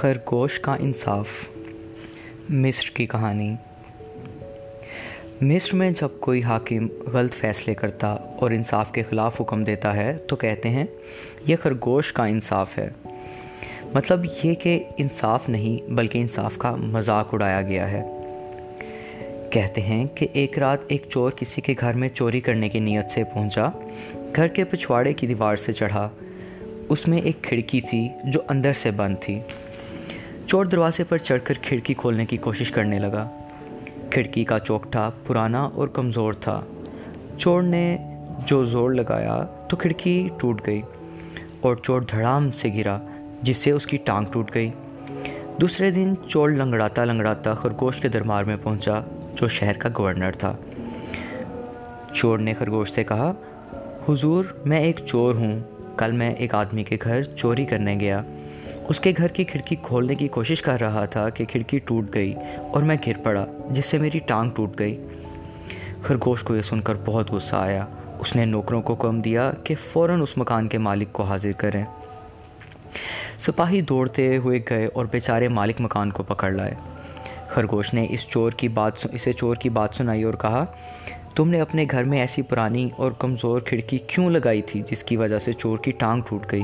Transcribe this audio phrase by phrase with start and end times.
[0.00, 1.28] خرگوش کا انصاف۔
[2.48, 3.56] مصر کی کہانی۔
[5.40, 10.12] مصر میں جب کوئی حاکم غلط فیصلے کرتا اور انصاف کے خلاف حکم دیتا ہے
[10.28, 10.84] تو کہتے ہیں،
[11.46, 12.88] یہ خرگوش کا انصاف ہے۔
[13.94, 18.02] مطلب یہ کہ انصاف نہیں بلکہ انصاف کا مذاق اڑایا گیا ہے۔
[19.52, 23.04] کہتے ہیں کہ ایک رات ایک چور کسی کے گھر میں چوری کرنے کی نیت
[23.14, 23.66] سے پہنچا،
[24.36, 26.10] گھر کے پچھواڑے کی دیوار سے چڑھا۔
[26.88, 29.40] اس میں ایک کھڑکی تھی جو اندر سے بند تھی۔
[30.50, 33.28] چور دروازے پر چڑھ کر کھڑکی کھولنے کی کوشش کرنے لگا۔
[34.10, 36.60] کھڑکی کا چوکٹا پرانا اور کمزور تھا۔
[37.38, 37.98] چور نے
[38.46, 40.82] جو زور لگایا تو کھڑکی ٹوٹ گئی
[41.60, 42.98] اور چور دھڑام سے گرا،
[43.42, 44.70] جس سے اس کی ٹانگ ٹوٹ گئی۔
[45.60, 49.00] دوسرے دن چور لنگڑاتا لنگڑاتا خرگوش کے دربار میں پہنچا،
[49.36, 50.56] جو شہر کا گورنر تھا۔
[52.14, 53.32] چور نے خرگوش سے کہا،
[54.08, 55.60] حضور، میں ایک چور ہوں۔
[55.96, 58.22] کل میں ایک آدمی کے گھر چوری کرنے گیا۔
[58.88, 62.34] اس کے گھر کی کھڑکی کھولنے کی کوشش کر رہا تھا کہ کھڑکی ٹوٹ گئی
[62.72, 65.06] اور میں گر پڑا، جس سے میری ٹانگ ٹوٹ گئی۔
[66.02, 67.86] خرگوش کو یہ سن کر بہت غصہ آیا۔
[68.20, 71.84] اس نے نوکروں کو کم دیا کہ فوراً اس مکان کے مالک کو حاضر کریں۔
[73.40, 76.74] سپاہی دوڑتے ہوئے گئے اور بیچارے مالک مکان کو پکڑ لائے۔
[77.46, 80.64] خرگوش نے اس چور کی بات اسے چور کی بات سنائی اور کہا،
[81.34, 85.16] تم نے اپنے گھر میں ایسی پرانی اور کمزور کھڑکی کیوں لگائی تھی جس کی
[85.16, 86.62] وجہ سے چور کی ٹانگ ٹوٹ گئی؟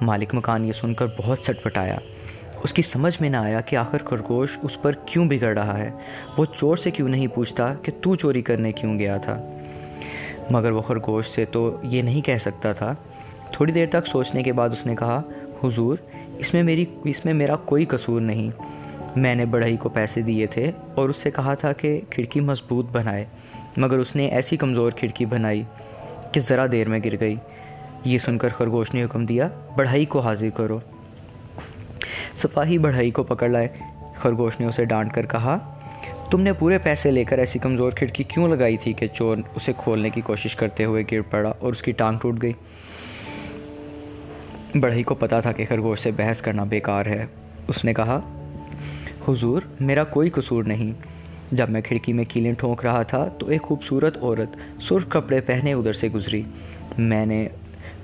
[0.00, 1.96] مالک مکان یہ سن کر بہت سٹ پٹایا
[2.64, 5.90] اس کی سمجھ میں نہ آیا کہ آخر خرگوش اس پر کیوں بگڑ رہا ہے۔
[6.38, 9.40] وہ چور سے کیوں نہیں پوچھتا کہ تو چوری کرنے کیوں گیا تھا؟
[10.50, 12.94] مگر وہ خرگوش سے تو یہ نہیں کہہ سکتا تھا۔
[13.52, 15.22] تھوڑی دیر تک سوچنے کے بعد اس نے کہا،
[15.64, 15.96] حضور،
[16.38, 18.50] اس میں میری، اس میں میرا کوئی قصور نہیں۔
[19.16, 22.90] میں نے بڑھئی کو پیسے دیے تھے اور اس سے کہا تھا کہ کھڑکی مضبوط
[22.90, 23.24] بنائے۔
[23.76, 25.62] مگر اس نے ایسی کمزور کھڑکی بنائی
[26.32, 27.34] کہ ذرا دیر میں گر گئی۔
[28.04, 30.78] یہ سن کر خرگوش نے حکم دیا، بڑھائی کو حاضر کرو۔
[32.42, 33.68] سپاہی بڑھائی کو پکڑ لائے۔
[34.16, 35.58] خرگوش نے اسے ڈانٹ کر کہا،
[36.30, 39.72] تم نے پورے پیسے لے کر ایسی کمزور کھڑکی کیوں لگائی تھی کہ چور اسے
[39.76, 42.52] کھولنے کی کوشش کرتے ہوئے گر پڑا اور اس کی ٹانگ ٹوٹ گئی؟
[44.80, 47.26] بڑھئی کو پتا تھا کہ خرگوش سے بحث کرنا بیکار ہے۔
[47.68, 48.20] اس نے کہا،
[49.28, 50.92] حضور، میرا کوئی قصور نہیں۔
[51.52, 55.72] جب میں کھڑکی میں کیلیں ٹھونک رہا تھا تو ایک خوبصورت عورت سرخ کپڑے پہنے
[55.72, 56.42] ادھر سے گزری۔
[56.98, 57.48] میں نے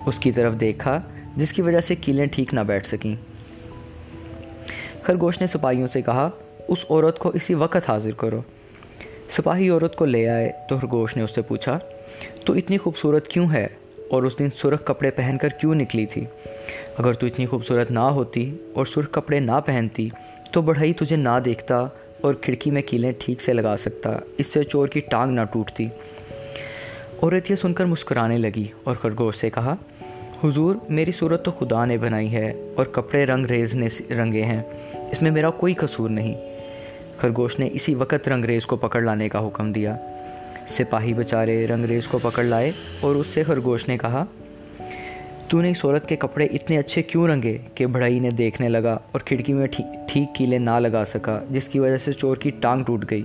[0.06, 1.00] اس کی طرف دیکھا،
[1.36, 3.16] جس کی وجہ سے کیلیں ٹھیک نہ بیٹھ سکیں۔
[5.02, 6.30] خرگوش نے سپاہیوں سے کہا،
[6.68, 8.42] اس عورت کو اسی وقت حاضر کرو۔
[9.36, 11.78] سپاہی عورت کو لے آئے تو خرگوش نے اس سے پوچھا،
[12.44, 13.66] تو اتنی خوبصورت کیوں ہے؟
[14.10, 16.24] اور اس دن سرخ کپڑے پہن کر کیوں نکلی تھی؟
[16.98, 20.08] اگر تو اتنی خوبصورت نہ ہوتی اور سرخ کپڑے نہ پہنتی،
[20.52, 21.78] تو بڑھئی تجھے نہ دیکھتا
[22.20, 25.86] اور کھڑکی میں کیلیں ٹھیک سے لگا سکتا، اس سے چور کی ٹانگ نہ ٹوٹتی۔
[27.22, 29.76] عورت یہ سن کر مسکرانے لگی اور خرگوش سے کہا
[30.44, 34.62] حضور میری صورت تو خدا نے بنائی ہے اور کپڑے رنگ ریز نے رنگے ہیں۔
[34.92, 36.34] اس میں میرا کوئی قصور نہیں۔
[37.16, 39.97] خرگوش نے اسی وقت رنگ ریز کو پکڑ لانے کا حکم دیا۔
[40.69, 42.70] سپاہی بچارے رنگ ریز کو پکڑ لائے
[43.00, 44.25] اور اس سے خرگوش نے کہا
[45.48, 48.92] تو نے اس عورت کے کپڑے اتنے اچھے کیوں رنگے کہ بڑھائی نے دیکھنے لگا
[48.92, 49.66] اور کھڑکی میں
[50.08, 53.22] ٹھیک کیلے نہ لگا سکا، جس کی وجہ سے چور کی ٹانگ ٹوٹ گئی۔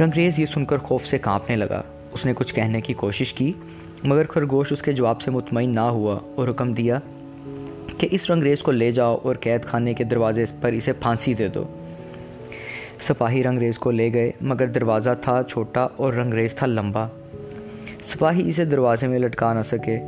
[0.00, 1.82] رنگریز یہ سن کر خوف سے کانپنے لگا۔
[2.12, 3.52] اس نے کچھ کہنے کی کوشش کی۔
[4.04, 6.98] مگر خرگوش اس کے جواب سے مطمئن نہ ہوا اور حکم دیا
[7.98, 11.48] کہ اس رنگریز کو لے جاؤ اور قید خانے کے دروازے پر اسے پھانسی دے
[11.48, 11.64] دو۔
[13.08, 17.06] سپاہی رنگریز کو لے گئے، مگر دروازہ تھا چھوٹا اور رنگریز تھا لمبا۔
[18.08, 19.98] سپاہی اسے دروازے میں لٹکا نہ سکے۔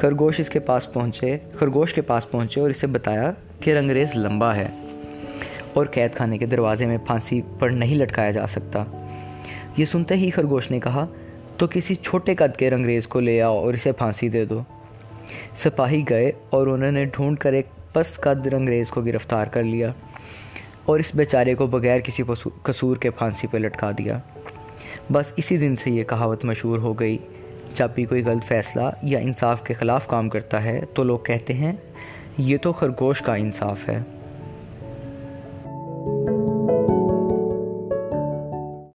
[0.00, 4.54] خرگوش اس کے پاس پہنچے، خرگوش کے پاس پہنچے اور اسے بتایا کہ رنگریز لمبا
[4.54, 4.68] ہے
[5.74, 8.84] اور قید خانے کے دروازے میں پھانسی پر نہیں لٹکایا جا سکتا۔
[9.76, 11.06] یہ سنتے ہی خرگوش نے کہا
[11.60, 14.60] تو کسی چھوٹے قد کے رنگریز کو لے آؤ اور اسے پھانسی دے دو۔
[15.64, 19.92] سپاہی گئے اور انہوں نے ڈھونڈ کر ایک پست قد رنگریز کو گرفتار کر لیا
[20.84, 22.22] اور اس بیچارے کو بغیر کسی
[22.62, 24.18] قصور کے پھانسی پہ لٹکا دیا۔
[25.10, 27.18] بس اسی دن سے یہ کہاوت مشہور ہو گئی۔
[27.74, 31.54] جب بھی کوئی غلط فیصلہ یا انصاف کے خلاف کام کرتا ہے تو لوگ کہتے
[31.54, 31.72] ہیں،
[32.38, 33.98] یہ تو خرگوش کا انصاف ہے۔